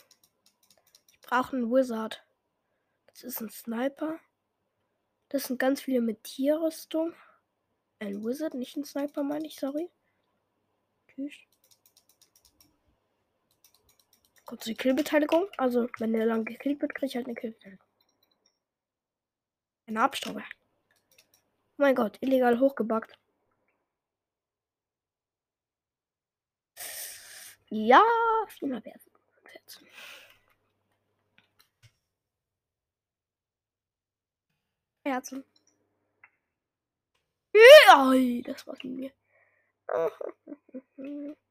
Ich 1.11 1.21
brauche 1.21 1.55
einen 1.55 1.71
Wizard. 1.71 2.23
Das 3.07 3.23
ist 3.23 3.41
ein 3.41 3.49
Sniper. 3.49 4.19
Das 5.29 5.45
sind 5.45 5.57
ganz 5.59 5.81
viele 5.81 6.01
mit 6.01 6.23
Tierrüstung. 6.23 7.15
Ein 7.99 8.23
Wizard, 8.23 8.53
nicht 8.53 8.77
ein 8.77 8.85
Sniper, 8.85 9.23
meine 9.23 9.47
ich, 9.47 9.55
sorry. 9.55 9.89
Tschüss. 11.07 11.33
Kurz 14.45 14.65
die 14.65 14.75
Killbeteiligung. 14.75 15.49
Also, 15.57 15.89
wenn 15.99 16.13
der 16.13 16.25
lang 16.25 16.45
gekillt 16.45 16.81
wird, 16.81 16.95
kriege 16.95 17.07
ich 17.07 17.15
halt 17.15 17.25
eine 17.25 17.35
Killbeteiligung. 17.35 17.85
Eine 19.87 20.01
Abstauber. 20.01 20.43
Oh 21.79 21.83
mein 21.83 21.95
Gott, 21.95 22.17
illegal 22.21 22.59
hochgebackt. 22.59 23.17
Ja, 27.69 28.01
viermal 28.47 28.83
wert. 28.85 29.01
Herzen. 35.05 35.43
Das 38.43 38.65
war's 38.67 38.83
mit 38.83 38.93
mir. 38.93 39.11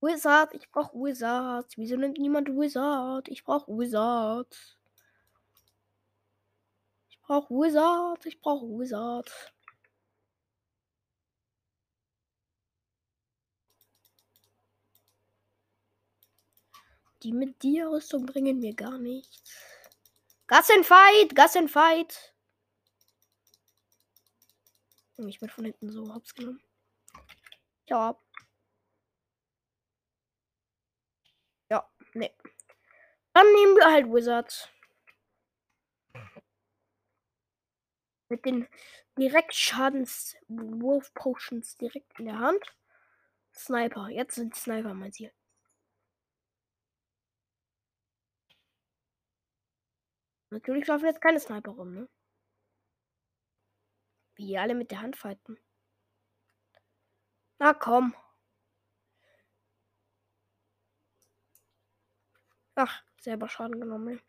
Wizard, 0.00 0.54
ich 0.54 0.70
brauch 0.70 0.92
Wizards. 0.94 1.76
Wieso 1.76 1.96
nimmt 1.96 2.18
niemand 2.18 2.48
Wizard? 2.48 3.28
Ich 3.28 3.44
brauch 3.44 3.66
Wizards. 3.68 4.76
Ich 7.10 7.20
brauch 7.22 7.50
Wizards. 7.50 8.24
Ich 8.26 8.40
brauch 8.40 8.62
Wizards. 8.62 9.32
Die 17.22 17.32
mit 17.32 17.62
dir 17.62 17.90
Rüstung 17.90 18.24
bringen 18.26 18.60
mir 18.60 18.74
gar 18.74 18.98
nichts. 18.98 19.77
Gassenfight, 20.48 21.34
Gassenfight. 21.34 22.34
Ich 25.18 25.40
werde 25.42 25.52
von 25.52 25.64
hinten 25.64 25.90
so 25.90 26.14
hops 26.14 26.34
genommen. 26.34 26.62
Ja. 27.86 28.18
Ja, 31.70 31.86
nee. 32.14 32.34
Dann 33.34 33.46
nehmen 33.52 33.76
wir 33.76 33.92
halt 33.92 34.06
Wizards. 34.06 34.68
Mit 38.30 38.44
den 38.44 38.66
Direktschadens 39.18 40.36
Wolf 40.48 41.12
Potions 41.14 41.76
direkt 41.76 42.18
in 42.18 42.26
der 42.26 42.38
Hand. 42.38 42.64
Sniper. 43.54 44.08
Jetzt 44.08 44.36
sind 44.36 44.54
Sniper 44.54 44.94
mein 44.94 45.12
Ziel. 45.12 45.32
Natürlich 50.50 50.86
laufen 50.86 51.06
jetzt 51.06 51.20
keine 51.20 51.40
Sniper 51.40 51.72
rum, 51.72 51.94
ne? 51.94 52.08
Wie 54.34 54.56
alle 54.56 54.74
mit 54.74 54.90
der 54.90 55.00
Hand 55.00 55.16
fighten. 55.16 55.58
Na 57.58 57.74
komm. 57.74 58.14
Ach, 62.76 63.02
selber 63.20 63.48
Schaden 63.48 63.80
genommen. 63.80 64.22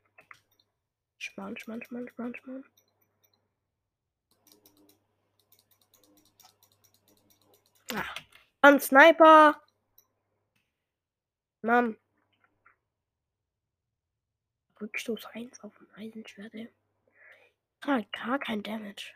Schmarrn, 1.19 1.55
schmarrn, 1.57 1.83
schmarrn, 1.83 2.09
schmarrn, 2.09 2.35
schmarrn. 2.35 2.65
Ach, 7.93 8.15
ein 8.61 8.79
Sniper. 8.79 9.61
Mann. 11.61 11.97
Rückstoß 14.81 15.25
1 15.33 15.61
auf 15.63 15.77
dem 15.77 15.87
Eisenschwert, 15.95 16.53
ey. 16.53 16.71
Ah, 17.81 18.01
gar 18.11 18.39
kein 18.39 18.63
Damage. 18.63 19.13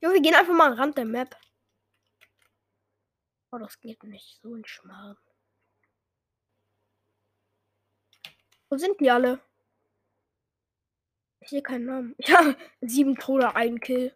Jo, 0.00 0.12
wir 0.12 0.20
gehen 0.20 0.34
einfach 0.34 0.54
mal 0.54 0.72
am 0.72 0.78
Rand 0.78 0.98
der 0.98 1.04
Map. 1.04 1.36
Oh, 3.50 3.58
das 3.58 3.80
geht 3.80 4.02
nicht. 4.04 4.38
So 4.42 4.54
ein 4.54 4.64
Schmarrn. 4.66 5.16
Wo 8.68 8.76
sind 8.76 9.00
die 9.00 9.10
alle? 9.10 9.40
Ich 11.40 11.50
sehe 11.50 11.62
keinen 11.62 11.86
Namen. 11.86 12.16
Ja, 12.26 12.54
sieben 12.80 13.16
Tode, 13.16 13.54
ein 13.54 13.80
Kill. 13.80 14.14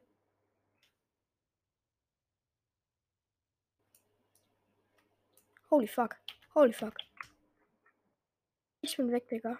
Holy 5.70 5.86
fuck. 5.86 6.16
Holy 6.54 6.72
fuck. 6.72 6.94
Ich 8.80 8.96
bin 8.96 9.12
weg, 9.12 9.28
Digga. 9.28 9.58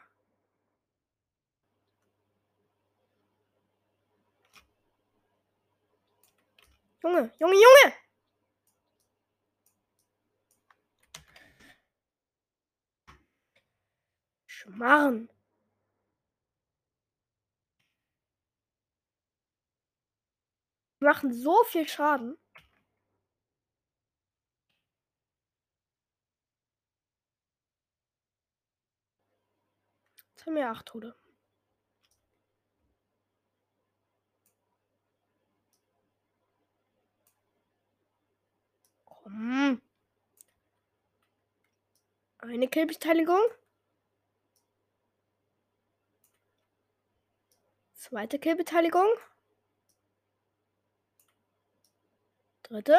Junge, 7.02 7.32
Junge, 7.38 7.54
Junge! 7.54 7.94
Schmarrn. 14.46 15.28
Die 21.00 21.04
machen 21.04 21.32
so 21.32 21.64
viel 21.64 21.88
Schaden. 21.88 22.36
Jetzt 30.36 30.46
haben 30.46 30.56
wir 30.56 30.70
acht 30.70 30.86
Tode. 30.86 31.19
Komm. 39.30 39.80
Eine 42.38 42.68
Killbeteiligung. 42.68 43.40
Zweite 47.94 48.38
Killbeteiligung. 48.38 49.08
Dritte. 52.62 52.98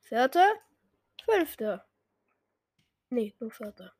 Vierte. 0.00 0.40
Fünfte. 1.24 1.84
Nee, 3.10 3.34
nur 3.40 3.50
vierte. 3.50 3.92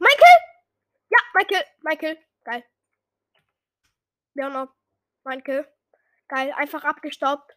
Michael! 0.00 0.38
Ja, 1.10 1.18
Michael, 1.40 1.64
Michael, 1.80 2.18
geil. 2.44 2.64
Leonard, 4.34 4.70
Michael, 5.24 5.66
geil, 6.28 6.52
einfach 6.52 6.84
abgestaubt. 6.84 7.56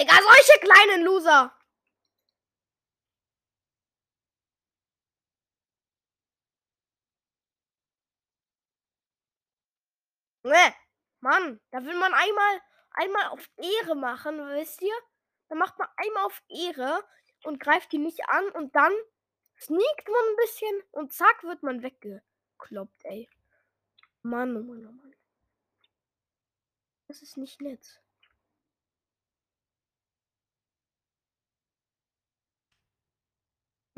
Digga, 0.00 0.14
solche 0.14 0.60
kleinen 0.60 1.04
Loser. 1.04 1.54
Ne, 10.42 10.74
Mann, 11.20 11.60
da 11.70 11.84
will 11.84 11.94
man 11.98 12.14
einmal, 12.14 12.62
einmal 12.92 13.26
auf 13.28 13.50
Ehre 13.58 13.94
machen, 13.94 14.38
wisst 14.56 14.80
ihr? 14.80 14.94
Dann 15.48 15.58
macht 15.58 15.78
man 15.78 15.88
einmal 15.96 16.24
auf 16.24 16.42
Ehre 16.48 17.04
und 17.44 17.60
greift 17.60 17.92
die 17.92 17.98
nicht 17.98 18.26
an 18.28 18.48
und 18.52 18.74
dann 18.74 18.92
Sneakt 19.60 20.08
man 20.08 20.24
ein 20.24 20.36
bisschen 20.36 20.82
und 20.92 21.12
zack 21.12 21.44
wird 21.44 21.62
man 21.62 21.82
weggekloppt, 21.82 23.04
ey. 23.04 23.28
Mann, 24.22 24.56
oh 24.56 24.62
Mann, 24.62 24.86
oh 24.86 24.92
Mann. 24.92 25.14
Das 27.08 27.20
ist 27.20 27.36
nicht 27.36 27.60
nett. 27.60 27.99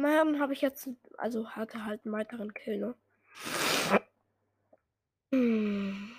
Immerhin 0.02 0.40
habe 0.40 0.52
ich 0.52 0.60
jetzt, 0.62 0.88
also 1.16 1.50
hatte 1.50 1.84
halt 1.84 2.04
einen 2.04 2.12
weiteren 2.12 2.52
Kill, 2.52 2.78
ne? 2.78 2.96
Hm. 5.30 6.10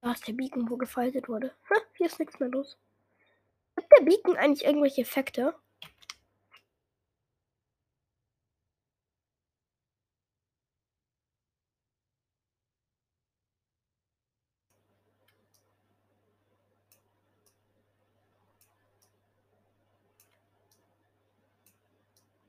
Da 0.00 0.12
ist 0.12 0.26
der 0.26 0.32
Beacon, 0.32 0.70
wo 0.70 0.78
gefaltet 0.78 1.28
wurde. 1.28 1.54
Ha, 1.68 1.74
hier 1.98 2.06
ist 2.06 2.18
nichts 2.18 2.40
mehr 2.40 2.48
los. 2.48 2.78
Hat 3.76 3.84
der 3.98 4.04
Beacon 4.06 4.38
eigentlich 4.38 4.64
irgendwelche 4.64 5.02
Effekte? 5.02 5.54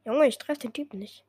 Junge, 0.05 0.27
ich 0.27 0.37
treffe 0.37 0.61
den 0.61 0.73
Typen 0.73 0.99
nicht. 0.99 1.25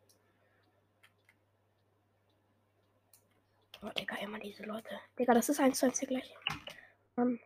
Oh, 3.83 3.89
Digga, 3.89 4.17
immer 4.17 4.39
diese 4.39 4.65
Leute. 4.65 5.01
Digga, 5.19 5.33
das 5.35 5.49
ist 5.49 5.61
eins 5.61 5.79
zu 5.79 5.87
eins 5.87 6.01
gleich. 6.01 6.35
Mann. 7.17 7.41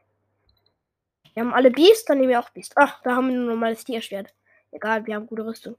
Wir 1.35 1.43
haben 1.43 1.55
alle 1.55 1.71
Biest, 1.71 2.09
dann 2.09 2.19
nehmen 2.19 2.31
wir 2.31 2.41
auch 2.41 2.51
Biest. 2.51 2.73
Ach, 2.77 3.01
da 3.03 3.15
haben 3.15 3.29
wir 3.29 3.37
ein 3.37 3.47
normales 3.47 3.85
Tierschwert. 3.85 4.35
Egal, 4.73 5.07
wir 5.07 5.15
haben 5.15 5.27
gute 5.27 5.45
Rüstung. 5.45 5.77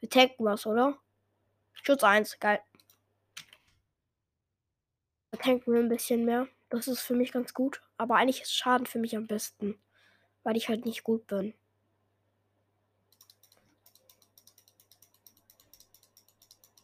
Wir 0.00 0.08
tanken 0.08 0.44
was, 0.44 0.66
oder? 0.66 0.98
Schutz 1.74 2.02
1, 2.02 2.40
geil. 2.40 2.60
Da 5.30 5.38
tanken 5.38 5.72
wir 5.72 5.80
ein 5.80 5.88
bisschen 5.88 6.24
mehr. 6.24 6.48
Das 6.70 6.88
ist 6.88 7.00
für 7.00 7.14
mich 7.14 7.32
ganz 7.32 7.54
gut. 7.54 7.80
Aber 7.96 8.16
eigentlich 8.16 8.42
ist 8.42 8.54
Schaden 8.54 8.86
für 8.86 8.98
mich 8.98 9.16
am 9.16 9.26
besten. 9.26 9.80
Weil 10.42 10.56
ich 10.56 10.68
halt 10.68 10.84
nicht 10.84 11.04
gut 11.04 11.26
bin. 11.26 11.54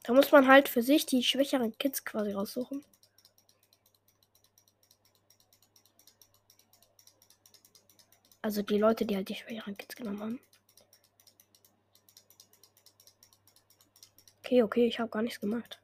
Da 0.04 0.12
muss 0.12 0.30
man 0.30 0.46
halt 0.46 0.68
für 0.68 0.82
sich 0.82 1.06
die 1.06 1.22
schwächeren 1.22 1.76
Kids 1.78 2.04
quasi 2.04 2.32
raussuchen. 2.32 2.84
Also 8.42 8.60
die 8.60 8.76
Leute, 8.76 9.06
die 9.06 9.16
halt 9.16 9.30
die 9.30 9.34
schwächeren 9.34 9.76
Kids 9.78 9.96
genommen 9.96 10.20
haben. 10.20 10.40
Okay, 14.40 14.62
okay, 14.62 14.86
ich 14.86 15.00
habe 15.00 15.08
gar 15.08 15.22
nichts 15.22 15.40
gemacht. 15.40 15.80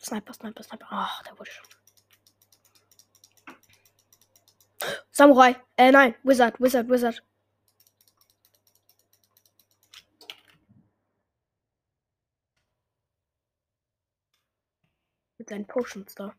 Sniper, 0.00 0.32
Sniper, 0.32 0.62
Sniper. 0.62 0.86
Ach, 0.88 1.22
der 1.24 1.36
wurde 1.36 1.50
schon. 1.50 1.66
Samurai. 5.10 5.56
Äh, 5.76 5.90
nein. 5.90 6.14
Wizard, 6.22 6.60
Wizard, 6.60 6.88
Wizard. 6.88 7.24
Mit 15.54 15.66
seinen 15.66 15.66
Potions 15.66 16.14
da. 16.16 16.34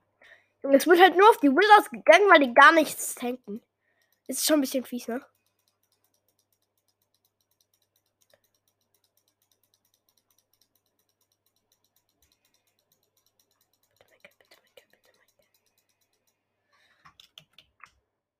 Junge, 0.62 0.76
es 0.76 0.88
wird 0.88 1.00
halt 1.00 1.16
nur 1.16 1.30
auf 1.30 1.38
die 1.38 1.48
Wizards 1.48 1.90
gegangen, 1.90 2.30
weil 2.30 2.40
die 2.42 2.54
gar 2.54 2.74
nichts 2.74 3.16
tanken. 3.16 3.62
Ist 4.28 4.46
schon 4.46 4.58
ein 4.58 4.62
bisschen 4.62 4.84
fies, 4.84 5.08
ne? 5.08 5.26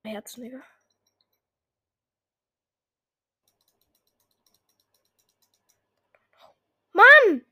Herzen, 0.04 0.44
Digga. 0.44 0.62
Mann! 6.92 7.46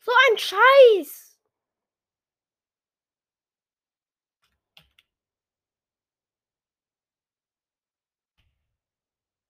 So 0.00 0.12
ein 0.30 0.38
Scheiß! 0.38 1.33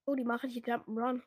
Oh, 0.06 0.14
die 0.14 0.24
machen 0.24 0.50
hier 0.50 0.62
Jump'n'Run. 0.62 1.22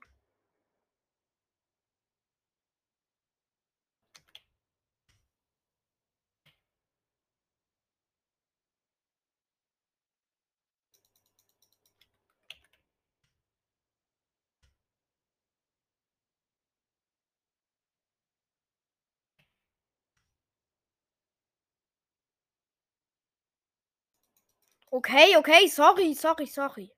Okay, 24.91 25.35
okay, 25.37 25.67
sorry, 25.67 26.13
sorry, 26.13 26.45
sorry. 26.45 26.96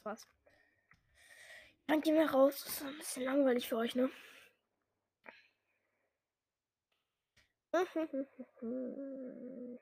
Das 0.00 0.04
war's. 0.04 0.28
Dann 1.86 2.00
gehen 2.00 2.14
wir 2.14 2.30
raus. 2.30 2.62
Das 2.64 2.74
ist 2.74 2.82
ein 2.82 2.96
bisschen 2.96 3.24
langweilig 3.24 3.68
für 3.68 3.76
euch, 3.76 3.94
ne? 3.94 4.10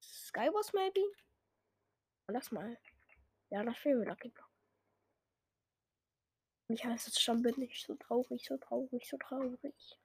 Skywars 0.00 0.72
maybe? 0.72 1.00
Lass 2.28 2.50
mal. 2.50 2.76
Ja, 3.50 3.62
das 3.62 3.78
fehlt 3.78 3.98
mir 3.98 4.06
Lucky 4.06 4.28
Block. 4.28 4.50
Ich 6.68 6.84
heiße 6.84 7.08
jetzt 7.08 7.22
schon 7.22 7.42
bin 7.42 7.60
ich 7.62 7.82
so 7.82 7.94
traurig, 7.94 8.44
so 8.44 8.56
traurig, 8.58 9.08
so 9.08 9.16
traurig. 9.16 9.98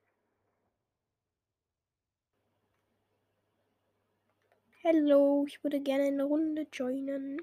Hallo, 4.83 5.45
ich 5.47 5.63
würde 5.63 5.81
gerne 5.81 6.05
eine 6.05 6.23
Runde 6.23 6.67
joinen. 6.71 7.41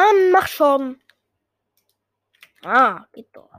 Mann, 0.00 0.30
mach 0.32 0.48
schon. 0.48 1.02
Ah, 2.62 3.06
geht 3.12 3.28
doch. 3.36 3.50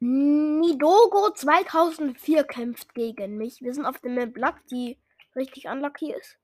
Nidogo 0.00 1.30
2004 1.30 2.44
kämpft 2.44 2.92
gegen 2.92 3.38
mich. 3.38 3.62
Wir 3.62 3.72
sind 3.72 3.86
auf 3.86 3.98
dem 4.00 4.34
Luck, 4.34 4.56
die 4.70 4.98
richtig 5.34 5.66
unlucky 5.68 6.12
ist. 6.12 6.38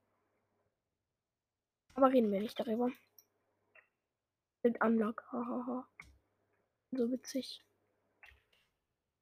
Aber 1.94 2.10
reden 2.10 2.32
wir 2.32 2.40
nicht 2.40 2.58
darüber. 2.58 2.90
Mit 4.62 4.82
Unlock. 4.82 5.22
Hahaha. 5.30 5.86
so 6.92 7.10
witzig. 7.10 7.62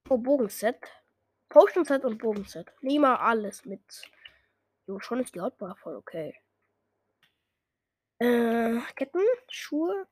Oh, 0.09 0.19
Bogenset. 0.19 0.81
Potion 1.49 1.85
Set 1.85 2.05
und 2.05 2.19
Bogenset. 2.19 2.73
Nimm 2.81 3.03
mal 3.03 3.17
alles 3.17 3.65
mit. 3.65 4.09
Jo, 4.87 5.01
schon 5.01 5.19
ist 5.19 5.35
die 5.35 5.41
Hotbar 5.41 5.75
voll 5.75 5.97
okay. 5.97 6.41
Äh, 8.21 8.81
Ketten, 8.97 9.23
Schuhe. 9.49 10.07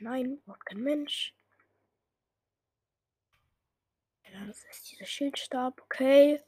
Nein, 0.00 0.42
braucht 0.44 0.66
kein 0.66 0.82
Mensch. 0.82 1.34
Ja, 4.24 4.44
das 4.46 4.64
ist 4.64 4.90
dieser 4.90 5.06
Schildstab, 5.06 5.80
okay. 5.80 6.42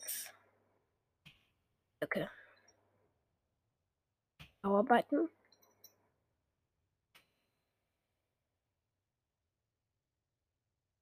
Okay. 2.02 2.28
Arbeiten. 4.62 5.30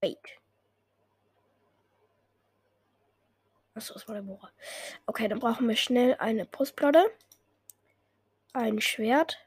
Wait. 0.05 0.19
Achso, 3.75 3.95
das 3.95 4.07
war 4.07 4.17
der 4.17 4.21
Bohrer. 4.23 4.51
Okay, 5.07 5.29
dann 5.29 5.39
brauchen 5.39 5.67
wir 5.67 5.77
schnell 5.77 6.15
eine 6.19 6.45
Brustplatte. 6.45 7.11
Ein 8.53 8.83
Schwert. 8.83 9.39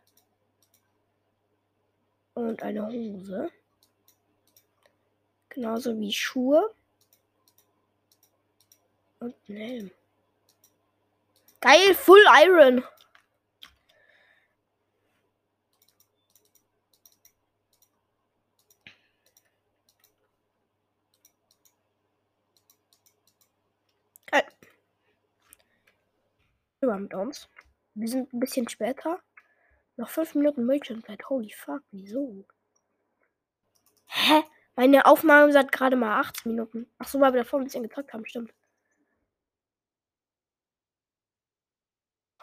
Und 2.34 2.64
eine 2.64 2.88
Hose. 2.88 3.52
Genauso 5.50 6.00
wie 6.00 6.12
Schuhe. 6.12 6.74
Und 9.20 9.36
ein 9.48 9.56
Helm. 9.58 9.92
Geil, 11.62 11.94
Full 11.94 12.24
Iron. 12.46 12.84
Geil. 24.32 24.44
Über 26.82 26.98
mit 26.98 27.14
uns. 27.14 27.50
Wir 27.94 28.08
sind 28.08 28.34
ein 28.34 28.40
bisschen 28.40 28.70
später. 28.70 29.22
Noch 29.96 30.10
fünf 30.10 30.36
Minuten 30.36 30.68
Bildschirmzeit. 30.68 31.28
Holy 31.30 31.52
fuck, 31.52 31.82
wieso? 31.92 32.46
Hä? 34.06 34.44
Meine 34.76 35.08
Aufnahme 35.08 35.52
sagt 35.52 35.72
gerade 35.72 35.96
mal 35.96 36.20
18 36.20 36.52
Minuten. 36.52 36.88
Ach 37.00 37.08
so, 37.08 37.20
weil 37.20 37.34
wir 37.34 37.42
davor 37.42 37.60
ein 37.60 37.64
bisschen 37.64 37.82
gezockt 37.82 38.14
haben, 38.14 38.26
stimmt. 38.28 38.54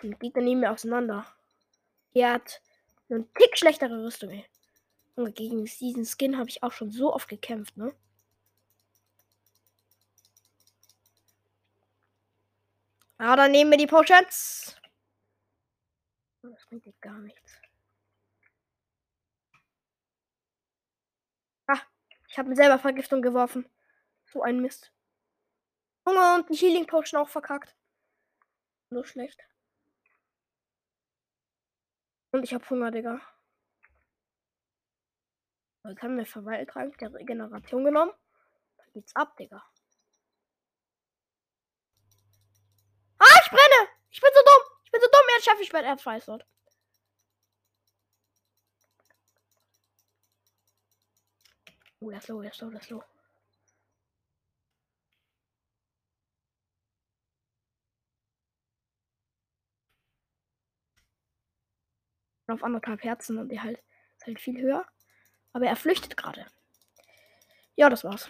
Und 0.03 0.19
geht 0.19 0.37
dann 0.37 0.45
nicht 0.45 0.57
mehr 0.57 0.73
auseinander. 0.73 1.27
Er 2.13 2.35
hat 2.35 2.61
einen 3.09 3.33
Tick 3.35 3.57
schlechtere 3.57 4.05
Rüstung, 4.05 4.31
ey. 4.31 4.45
Und 5.15 5.37
gegen 5.37 5.65
diesen 5.65 6.05
Skin 6.05 6.37
habe 6.37 6.49
ich 6.51 6.65
auch 6.65 6.73
schon 6.73 6.91
so 6.91 7.15
oft 7.15 7.29
gekämpft, 7.29 7.77
ne? 7.77 7.95
Ah, 13.19 13.37
dann 13.37 13.53
nehmen 13.53 13.71
wir 13.71 13.79
die 13.79 13.87
Potions. 13.87 14.77
Das 16.43 16.67
bringt 16.67 16.85
dir 16.85 16.93
gar 17.01 17.19
nichts. 17.21 17.61
Ah, 21.67 21.81
ich 22.29 22.39
habe 22.39 22.49
mir 22.49 22.57
selber 22.57 22.79
Vergiftung 22.79 23.23
geworfen. 23.23 23.69
So 24.27 24.43
ein 24.43 24.61
Mist. 24.61 24.93
Hunger 26.07 26.35
und 26.35 26.49
die 26.51 26.55
Healing 26.55 26.87
Potion 26.87 27.21
auch 27.21 27.29
verkackt. 27.29 27.75
Nur 28.91 29.07
schlecht. 29.07 29.41
Und 32.33 32.43
ich 32.43 32.53
habe 32.53 32.69
Hunger, 32.69 32.91
Digga. 32.91 33.21
Jetzt 35.85 36.03
haben 36.03 36.17
wir 36.17 36.27
Verweiltrank 36.27 36.99
der 36.99 37.13
Regeneration 37.15 37.85
genommen. 37.85 38.13
Dann 38.79 38.93
geht's 38.93 39.15
ab, 39.15 39.37
Digga. 39.37 39.63
Ah, 43.19 43.34
ich 43.45 43.51
brenne! 43.51 43.89
Ich 44.11 44.21
bin 44.21 44.31
so 44.35 44.41
dumm! 44.41 44.63
Ich 44.85 44.91
bin 44.91 45.01
so 45.01 45.09
dumm, 45.09 45.27
jetzt 45.37 45.45
schaffe 45.45 45.63
ich 45.63 45.73
mein 45.73 45.85
Erzfreies 45.85 46.27
dort. 46.27 46.47
Oh, 52.01 52.11
das 52.11 52.25
ist 52.25 52.29
low, 52.29 52.43
das 52.43 52.55
ist 52.55 52.61
low, 52.61 52.71
das 52.71 52.83
ist 52.83 52.91
low. 52.91 53.05
auf 62.47 62.63
anderthalb 62.63 63.03
Herzen 63.03 63.39
und 63.39 63.49
der 63.49 63.63
halt 63.63 63.83
ist 64.17 64.27
halt 64.27 64.41
viel 64.41 64.61
höher. 64.61 64.87
Aber 65.53 65.67
er 65.67 65.77
flüchtet 65.77 66.17
gerade. 66.17 66.47
Ja, 67.77 67.89
das 67.89 68.05
war's. 68.05 68.29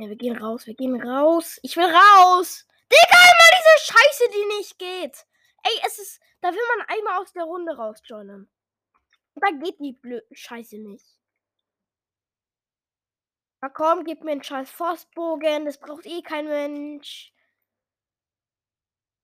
Ja, 0.00 0.08
wir 0.08 0.16
gehen 0.16 0.38
raus, 0.38 0.66
wir 0.66 0.74
gehen 0.74 0.98
raus. 0.98 1.60
Ich 1.62 1.76
will 1.76 1.84
raus! 1.84 2.66
Digga, 2.90 3.18
immer 3.18 3.50
diese 3.58 3.92
Scheiße, 3.92 4.30
die 4.32 4.56
nicht 4.56 4.78
geht. 4.78 5.26
Ey, 5.62 5.82
es 5.86 5.98
ist. 5.98 6.22
Da 6.40 6.48
will 6.52 6.76
man 6.78 6.86
einmal 6.88 7.20
aus 7.20 7.34
der 7.34 7.44
Runde 7.44 7.76
rausjoinen. 7.76 8.50
Da 9.34 9.50
geht 9.50 9.78
die 9.78 9.92
Blö 9.92 10.22
Scheiße 10.32 10.78
nicht. 10.78 11.06
Na 13.60 13.68
komm, 13.68 14.04
gib 14.04 14.24
mir 14.24 14.32
einen 14.32 14.42
scheiß 14.42 14.70
Forstbogen. 14.70 15.66
Das 15.66 15.78
braucht 15.78 16.06
eh 16.06 16.22
kein 16.22 16.46
Mensch. 16.46 17.34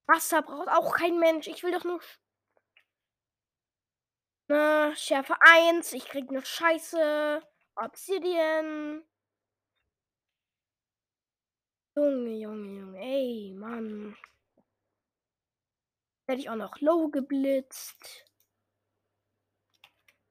Wasser 0.06 0.42
braucht 0.42 0.68
auch 0.68 0.94
kein 0.94 1.18
Mensch. 1.18 1.46
Ich 1.46 1.62
will 1.62 1.72
doch 1.72 1.84
nur. 1.84 2.02
Na, 4.48 4.94
Schärfe 4.94 5.36
1. 5.40 5.94
Ich 5.94 6.04
krieg 6.06 6.30
noch 6.30 6.44
Scheiße. 6.44 7.42
Obsidian. 7.76 9.02
Junge, 11.96 12.34
Junge, 12.34 12.78
Junge. 12.78 12.98
Ey, 13.00 13.54
Mann. 13.54 14.16
Werde 16.26 16.40
ich 16.42 16.50
auch 16.50 16.56
noch 16.56 16.78
low 16.80 17.08
geblitzt. 17.08 18.26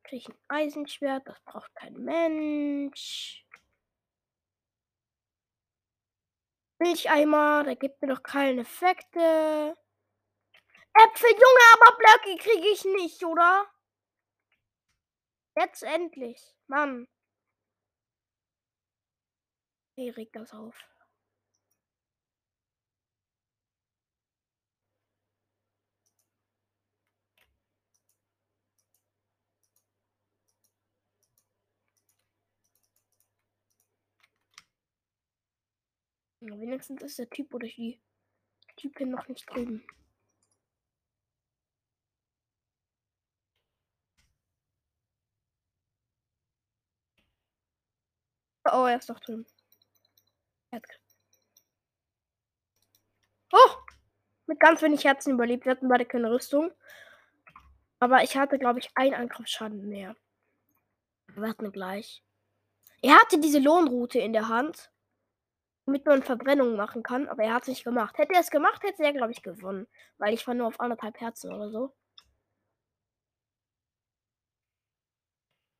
Krieg 0.03 0.21
ich 0.21 0.29
ein 0.29 0.37
Eisenschwert. 0.47 1.27
Das 1.27 1.39
braucht 1.41 1.73
kein 1.73 1.95
Mensch. 1.95 3.43
Milcheimer, 6.77 7.63
da 7.63 7.73
gibt 7.73 7.99
mir 8.01 8.09
doch 8.09 8.21
keine 8.21 8.61
Effekte. 8.61 9.75
Äpfel, 10.93 11.31
Junge, 11.31 11.65
aber 11.73 11.97
Blöcke 11.97 12.37
kriege 12.43 12.67
ich 12.67 12.85
nicht, 12.85 13.25
oder? 13.25 13.65
Jetzt 15.57 15.81
endlich. 15.81 16.55
Mann. 16.67 17.07
Hey, 19.97 20.11
reg 20.11 20.31
das 20.33 20.53
auf. 20.53 20.94
Wenigstens 36.47 37.01
ist 37.01 37.19
der 37.19 37.29
Typ 37.29 37.53
oder 37.53 37.67
die 37.67 37.99
Typin 38.77 39.09
noch 39.09 39.27
nicht 39.27 39.49
drüben. 39.49 39.85
Oh, 48.71 48.85
er 48.85 48.97
ist 48.97 49.09
doch 49.09 49.19
drin. 49.19 49.45
Oh! 53.51 53.75
Mit 54.47 54.59
ganz 54.59 54.81
wenig 54.81 55.03
Herzen 55.03 55.33
überlebt. 55.33 55.65
Wir 55.65 55.71
hatten 55.71 55.87
beide 55.87 56.05
keine 56.05 56.31
Rüstung. 56.31 56.71
Aber 57.99 58.23
ich 58.23 58.35
hatte, 58.37 58.59
glaube 58.59 58.79
ich, 58.79 58.89
einen 58.95 59.13
Angriffsschaden 59.13 59.87
mehr. 59.87 60.15
Wir 61.27 61.49
hatten 61.49 61.71
gleich. 61.71 62.23
Er 63.01 63.15
hatte 63.19 63.39
diese 63.39 63.59
Lohnroute 63.59 64.19
in 64.19 64.33
der 64.33 64.49
Hand 64.49 64.91
damit 65.85 66.05
man 66.05 66.23
Verbrennungen 66.23 66.75
machen 66.75 67.03
kann, 67.03 67.27
aber 67.27 67.43
er 67.43 67.53
hat 67.53 67.63
es 67.63 67.69
nicht 67.69 67.83
gemacht. 67.83 68.17
Hätte 68.17 68.33
er 68.33 68.41
es 68.41 68.49
gemacht, 68.49 68.83
hätte 68.83 69.03
er, 69.03 69.13
glaube 69.13 69.31
ich, 69.31 69.43
gewonnen. 69.43 69.87
Weil 70.17 70.33
ich 70.33 70.45
war 70.47 70.53
nur 70.53 70.67
auf 70.67 70.79
anderthalb 70.79 71.19
Herzen 71.21 71.53
oder 71.53 71.69
so. 71.69 71.93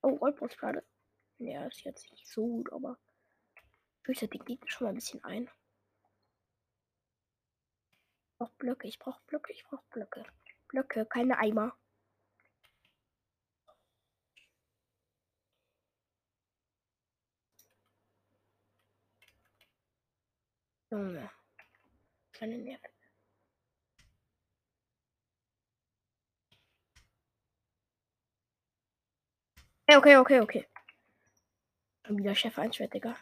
Oh, 0.03 0.15
Goldbrustplatte. 0.17 0.83
Ja, 1.39 1.65
ist 1.65 1.83
jetzt 1.83 2.11
nicht 2.11 2.27
so 2.27 2.47
gut, 2.47 2.71
aber 2.71 2.97
ich 4.07 4.19
die 4.19 4.39
Gegner 4.39 4.69
schon 4.69 4.85
mal 4.85 4.91
ein 4.91 4.95
bisschen 4.95 5.23
ein. 5.23 5.49
Ich 8.29 8.37
brauche 8.37 8.53
Blöcke, 8.57 8.87
ich 8.87 8.99
brauche 8.99 9.21
Blöcke, 9.25 9.51
ich 9.51 9.63
brauche 9.63 9.83
Blöcke. 9.89 10.23
Blöcke, 10.67 11.05
keine 11.07 11.39
Eimer. 11.39 11.75
Junge. 20.95 21.29
Keine 22.31 22.57
Nerven. 22.57 22.89
Okay, 29.87 29.97
okay, 29.97 30.17
okay, 30.17 30.39
okay. 30.41 30.67
Und 32.07 32.17
wieder 32.17 32.33
Chef 32.35 32.57
einschwert, 32.57 32.93
Digga. 32.93 33.15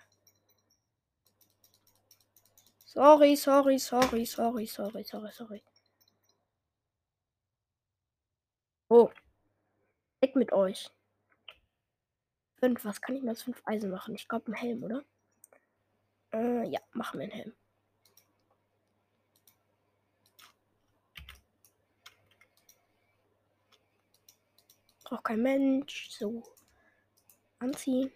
Sorry, 2.86 3.36
sorry, 3.36 3.80
sorry, 3.80 4.26
sorry, 4.26 4.66
sorry, 4.68 5.04
sorry, 5.04 5.32
sorry. 5.32 5.64
Oh. 8.90 9.10
Weg 10.22 10.36
mit 10.36 10.54
euch. 10.54 10.90
Fünf, 12.58 12.86
was 12.86 13.02
kann 13.02 13.16
ich 13.16 13.22
mit 13.22 13.30
als 13.30 13.44
fünf 13.44 13.62
Eisen 13.66 13.90
machen? 13.90 14.16
Ich 14.16 14.28
glaube, 14.28 14.52
ein 14.52 14.54
Helm, 14.54 14.84
oder? 14.84 15.04
Äh, 16.32 16.68
ja, 16.70 16.80
machen 16.94 17.20
wir 17.20 17.24
einen 17.24 17.34
Helm. 17.34 17.54
braucht 25.14 25.26
kein 25.26 25.44
Mensch. 25.44 26.10
So. 26.10 26.44
Anziehen. 27.60 28.12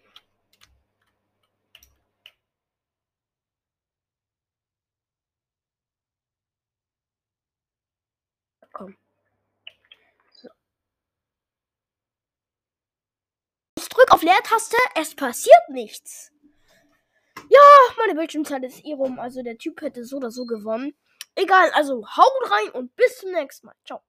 Komm. 8.72 8.96
So. 10.32 10.48
Drück 13.76 14.12
auf 14.12 14.22
Leertaste, 14.22 14.76
es 14.96 15.14
passiert 15.14 15.68
nichts. 15.68 16.32
Ja, 17.48 17.60
meine 17.96 18.14
Bildschirmzeit 18.14 18.64
ist 18.64 18.84
eh 18.84 18.94
rum, 18.94 19.18
also 19.20 19.42
der 19.42 19.56
Typ 19.56 19.80
hätte 19.80 20.04
so 20.04 20.16
oder 20.16 20.30
so 20.32 20.44
gewonnen. 20.44 20.96
Egal, 21.36 21.70
also 21.70 22.04
haut 22.04 22.50
rein 22.50 22.70
und 22.72 22.94
bis 22.96 23.18
zum 23.18 23.30
nächsten 23.30 23.66
Mal. 23.68 23.76
Ciao. 23.84 24.02